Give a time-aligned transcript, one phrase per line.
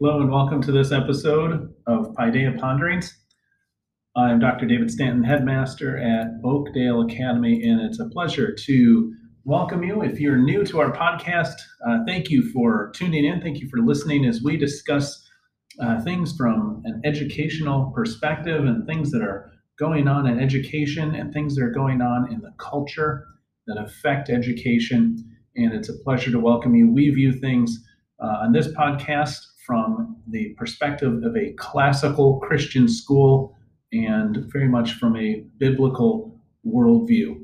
[0.00, 3.18] Hello and welcome to this episode of Paideia Ponderings.
[4.16, 4.64] I'm Dr.
[4.64, 10.02] David Stanton, headmaster at Oakdale Academy, and it's a pleasure to welcome you.
[10.02, 11.54] If you're new to our podcast,
[11.84, 13.40] uh, thank you for tuning in.
[13.40, 15.28] Thank you for listening as we discuss
[15.82, 21.32] uh, things from an educational perspective and things that are going on in education and
[21.32, 23.26] things that are going on in the culture
[23.66, 25.16] that affect education.
[25.56, 26.88] And it's a pleasure to welcome you.
[26.88, 27.84] We view things
[28.22, 33.54] uh, on this podcast from the perspective of a classical Christian school
[33.92, 37.36] and very much from a biblical worldview.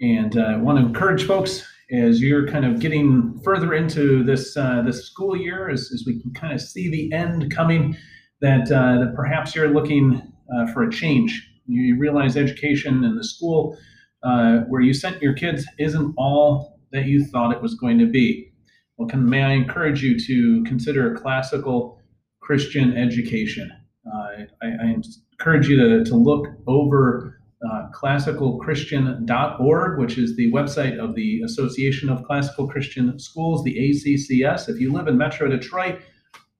[0.00, 4.56] And uh, I want to encourage folks as you're kind of getting further into this
[4.56, 7.96] uh, this school year, as, as we can kind of see the end coming,
[8.40, 10.22] that, uh, that perhaps you're looking
[10.54, 11.50] uh, for a change.
[11.66, 13.76] You, realize education in the school
[14.22, 18.06] uh, where you sent your kids isn't all that you thought it was going to
[18.06, 18.52] be.
[18.96, 22.00] Well, can, may I encourage you to consider classical
[22.40, 23.70] Christian education?
[24.06, 24.96] Uh, I, I,
[25.32, 32.08] encourage you to, to look over uh, classicalchristian.org, which is the website of the Association
[32.08, 34.68] of Classical Christian Schools, the ACCS.
[34.68, 36.00] If you live in Metro Detroit,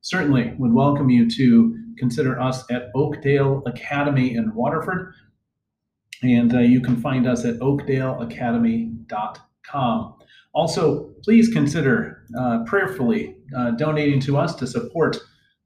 [0.00, 5.12] certainly would welcome you to consider us at Oakdale Academy in Waterford.
[6.22, 10.14] And uh, you can find us at oakdaleacademy.com.
[10.56, 15.18] Also, please consider uh, prayerfully uh, donating to us to support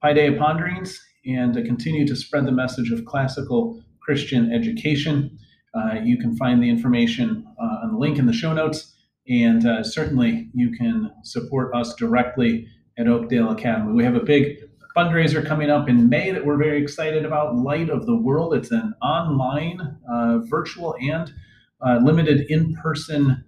[0.00, 5.36] Paideia Ponderings and to continue to spread the message of classical Christian education.
[5.74, 8.94] Uh, you can find the information uh, on the link in the show notes,
[9.28, 13.92] and uh, certainly you can support us directly at Oakdale Academy.
[13.92, 14.56] We have a big
[14.96, 18.54] fundraiser coming up in May that we're very excited about Light of the World.
[18.54, 21.32] It's an online, uh, virtual, and
[22.04, 23.42] limited in person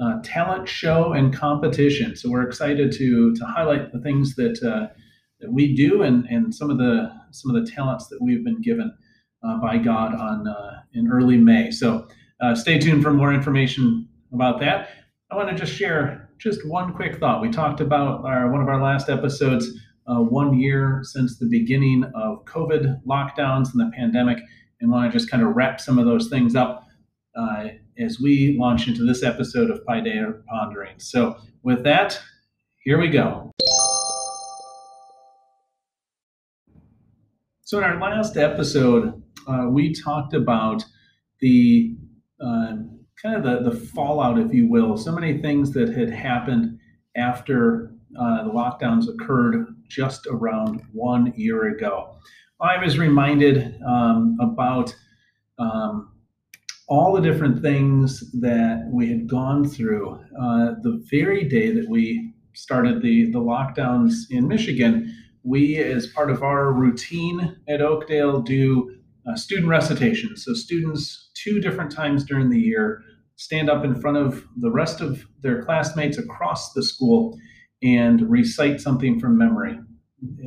[0.00, 2.16] uh, talent show and competition.
[2.16, 4.92] So we're excited to, to highlight the things that, uh,
[5.40, 8.60] that we do and, and some of the some of the talents that we've been
[8.60, 8.94] given
[9.42, 11.70] uh, by God on uh, in early May.
[11.70, 12.06] So
[12.40, 14.90] uh, stay tuned for more information about that.
[15.30, 17.40] I want to just share just one quick thought.
[17.40, 19.68] We talked about our, one of our last episodes,
[20.06, 24.38] uh, one year since the beginning of COVID lockdowns and the pandemic,
[24.80, 26.86] and want to just kind of wrap some of those things up
[27.36, 30.98] uh, as we launch into this episode of Paideia Pondering.
[30.98, 32.20] So with that,
[32.84, 33.50] here we go.
[37.60, 40.84] So, in our last episode, uh, we talked about
[41.40, 41.96] the
[42.38, 42.76] uh,
[43.22, 46.78] kind of the, the fallout, if you will, so many things that had happened
[47.16, 52.16] after uh, the lockdowns occurred just around one year ago.
[52.60, 54.94] I was reminded um, about
[55.58, 56.11] um,
[56.92, 62.34] all the different things that we had gone through uh, the very day that we
[62.52, 65.10] started the, the lockdowns in Michigan.
[65.42, 68.94] We, as part of our routine at Oakdale, do
[69.26, 70.36] uh, student recitation.
[70.36, 73.00] So students, two different times during the year,
[73.36, 77.38] stand up in front of the rest of their classmates across the school
[77.82, 79.78] and recite something from memory.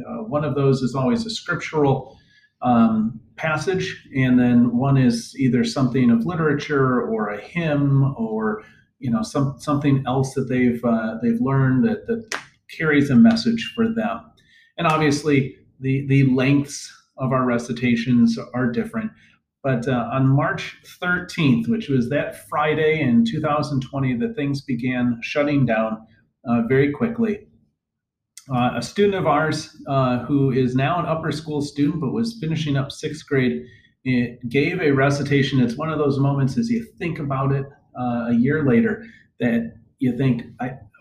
[0.08, 2.20] Uh, one of those is always a scriptural
[2.62, 8.64] um, passage, and then one is either something of literature or a hymn or
[9.00, 12.36] you know some something else that they've uh, they've learned that that
[12.78, 14.22] carries a message for them.
[14.78, 19.12] And obviously, the the lengths of our recitations are different.
[19.64, 25.66] But uh, on March 13th, which was that Friday in 2020, the things began shutting
[25.66, 26.06] down
[26.48, 27.48] uh, very quickly.
[28.54, 32.38] Uh, a student of ours uh, who is now an upper school student but was
[32.40, 33.66] finishing up sixth grade
[34.50, 35.60] gave a recitation.
[35.60, 37.66] It's one of those moments as you think about it
[38.00, 39.04] uh, a year later
[39.40, 40.44] that you think,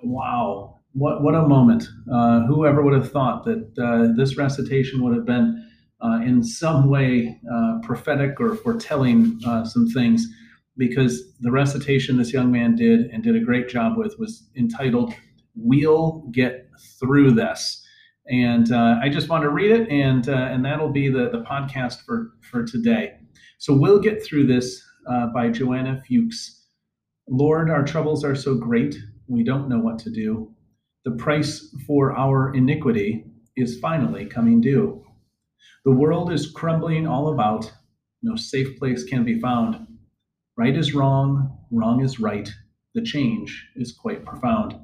[0.03, 1.85] wow, what, what a moment.
[2.11, 5.65] Uh, whoever would have thought that this recitation would have been
[6.05, 10.27] uh, in some way uh, prophetic or foretelling uh, some things
[10.77, 15.15] because the recitation this young man did and did a great job with was entitled
[15.57, 16.69] we'll get
[17.01, 17.83] through this
[18.29, 21.45] and uh, i just want to read it and uh, and that'll be the, the
[21.49, 23.13] podcast for for today
[23.59, 26.67] so we'll get through this uh, by joanna fuchs
[27.29, 28.97] lord our troubles are so great
[29.29, 30.51] we don't know what to do
[31.05, 33.25] the price for our iniquity
[33.57, 35.05] is finally coming due
[35.85, 37.71] the world is crumbling all about.
[38.23, 39.87] No safe place can be found.
[40.57, 42.51] Right is wrong, wrong is right.
[42.95, 44.79] The change is quite profound.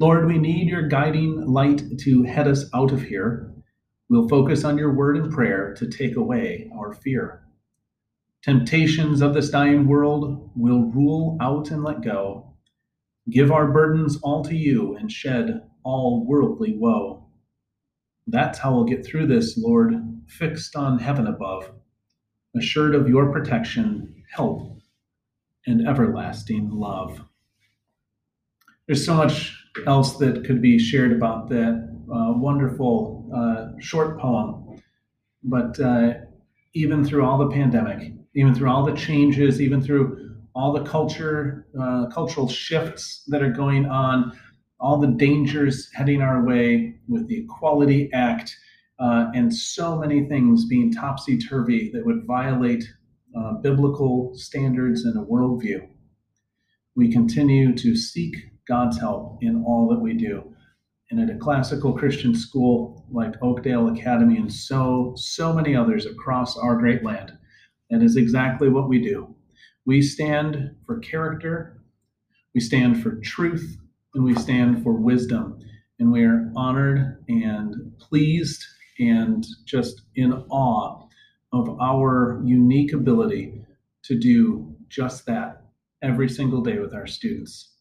[0.00, 3.54] Lord, we need your guiding light to head us out of here.
[4.08, 7.44] We'll focus on your word and prayer to take away our fear.
[8.42, 12.56] Temptations of this dying world will rule out and let go.
[13.30, 17.28] Give our burdens all to you and shed all worldly woe.
[18.26, 19.94] That's how we'll get through this, Lord,
[20.26, 21.70] fixed on heaven above,
[22.56, 24.76] assured of your protection, help,
[25.66, 27.20] and everlasting love.
[28.86, 34.78] There's so much else that could be shared about that uh, wonderful uh, short poem.
[35.42, 36.14] But uh,
[36.74, 41.66] even through all the pandemic, even through all the changes, even through all the culture,
[41.80, 44.38] uh, cultural shifts that are going on,
[44.80, 48.54] all the dangers heading our way with the Equality Act,
[48.98, 52.84] uh, and so many things being topsy turvy that would violate
[53.36, 55.88] uh, biblical standards and a worldview.
[56.94, 60.54] We continue to seek God's help in all that we do.
[61.10, 66.56] And at a classical Christian school like Oakdale Academy and so, so many others across
[66.56, 67.32] our great land,
[67.90, 69.34] that is exactly what we do.
[69.86, 71.82] We stand for character,
[72.54, 73.76] we stand for truth,
[74.14, 75.58] and we stand for wisdom.
[75.98, 78.64] And we are honored and pleased
[78.98, 81.06] and just in awe
[81.52, 83.62] of our unique ability
[84.04, 85.62] to do just that
[86.02, 87.73] every single day with our students.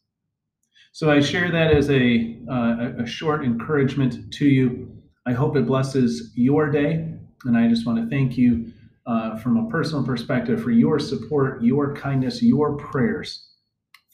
[0.95, 4.91] So I share that as a, uh, a short encouragement to you.
[5.25, 7.11] I hope it blesses your day.
[7.45, 8.71] And I just want to thank you
[9.07, 13.53] uh, from a personal perspective for your support, your kindness, your prayers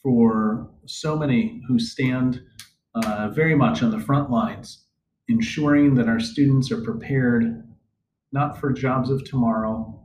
[0.02, 2.40] for so many who stand
[2.94, 4.86] uh, very much on the front lines,
[5.28, 7.62] ensuring that our students are prepared
[8.32, 10.00] not for jobs of tomorrow,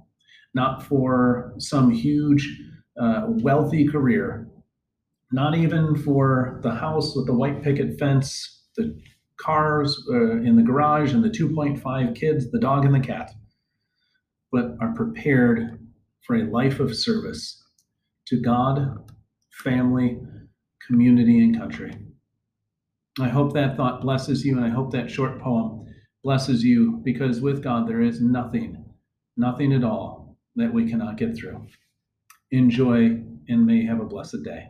[0.54, 2.60] not for some huge
[3.02, 4.50] uh, wealthy career,
[5.32, 8.98] not even for the house with the white picket fence, the
[9.38, 13.32] cars uh, in the garage, and the 2.5 kids, the dog, and the cat,
[14.52, 15.80] but are prepared
[16.22, 17.64] for a life of service
[18.28, 19.12] to God,
[19.64, 20.20] family,
[20.86, 21.94] community, and country.
[23.20, 25.86] I hope that thought blesses you, and I hope that short poem
[26.24, 28.84] blesses you because with God there is nothing,
[29.38, 31.68] nothing at all that we cannot get through.
[32.52, 34.70] Enjoy and may have a blessed day.